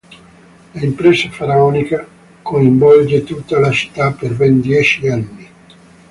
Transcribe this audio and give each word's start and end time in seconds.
L'impresa 0.79 1.29
faraonica 1.29 2.07
coinvolge 2.41 3.23
tutta 3.23 3.59
la 3.59 3.69
città 3.69 4.11
per 4.11 4.35
ben 4.35 4.59
dieci 4.59 5.07
anni. 5.07 5.47